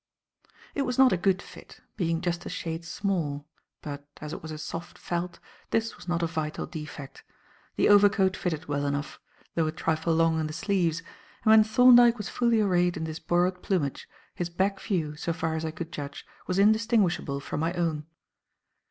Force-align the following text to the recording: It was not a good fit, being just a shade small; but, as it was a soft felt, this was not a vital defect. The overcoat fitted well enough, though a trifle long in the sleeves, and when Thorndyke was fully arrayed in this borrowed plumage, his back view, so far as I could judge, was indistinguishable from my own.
It 0.73 0.81
was 0.81 0.97
not 0.97 1.13
a 1.13 1.15
good 1.15 1.43
fit, 1.43 1.79
being 1.95 2.21
just 2.21 2.43
a 2.43 2.49
shade 2.49 2.83
small; 2.85 3.47
but, 3.83 4.07
as 4.19 4.33
it 4.33 4.41
was 4.41 4.49
a 4.49 4.57
soft 4.57 4.97
felt, 4.97 5.37
this 5.69 5.95
was 5.95 6.07
not 6.07 6.23
a 6.23 6.25
vital 6.25 6.65
defect. 6.65 7.23
The 7.75 7.87
overcoat 7.87 8.35
fitted 8.35 8.65
well 8.65 8.87
enough, 8.87 9.19
though 9.53 9.67
a 9.67 9.71
trifle 9.71 10.15
long 10.15 10.39
in 10.39 10.47
the 10.47 10.53
sleeves, 10.53 11.03
and 11.43 11.51
when 11.51 11.63
Thorndyke 11.63 12.17
was 12.17 12.29
fully 12.29 12.59
arrayed 12.61 12.97
in 12.97 13.03
this 13.03 13.19
borrowed 13.19 13.61
plumage, 13.61 14.09
his 14.33 14.49
back 14.49 14.79
view, 14.79 15.15
so 15.15 15.33
far 15.33 15.53
as 15.53 15.63
I 15.63 15.69
could 15.69 15.91
judge, 15.91 16.25
was 16.47 16.57
indistinguishable 16.57 17.39
from 17.39 17.59
my 17.59 17.71
own. 17.73 18.07